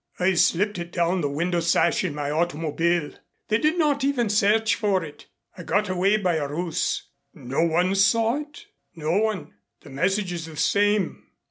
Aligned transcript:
"I 0.19 0.33
slipped 0.33 0.79
it 0.79 0.91
down 0.91 1.21
the 1.21 1.29
window 1.29 1.59
sash 1.59 2.03
in 2.03 2.15
my 2.15 2.31
automobile. 2.31 3.11
They 3.49 3.59
did 3.59 3.77
not 3.77 4.03
even 4.03 4.29
search 4.29 4.73
for 4.73 5.03
it. 5.03 5.27
I 5.55 5.61
got 5.61 5.89
away 5.89 6.17
by 6.17 6.37
a 6.37 6.47
ruse." 6.47 7.03
"No 7.35 7.61
one 7.61 7.93
saw 7.93 8.37
it?" 8.39 8.65
"No 8.95 9.15
one. 9.19 9.53
The 9.81 9.91
message 9.91 10.33
is 10.33 10.47
the 10.47 10.57
same." 10.57 11.27